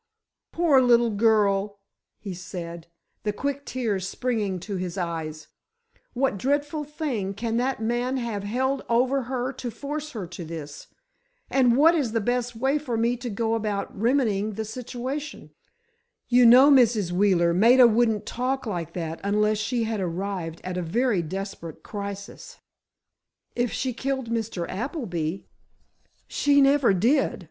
[0.51, 1.79] "Poor little girl,"
[2.17, 2.87] he said,
[3.21, 5.45] the quick tears springing to his eyes;
[6.13, 10.87] "what dreadful thing can that man have held over her to force her to this?
[11.51, 15.51] And what is the best way for me to go about remedying the situation?
[16.29, 17.11] You know, Mrs.
[17.11, 22.57] Wheeler, Maida wouldn't talk like that unless she had arrived at a very desperate crisis——"
[23.55, 24.67] "If she killed Mr.
[24.67, 25.45] Appleby——"
[26.27, 27.39] "She never did!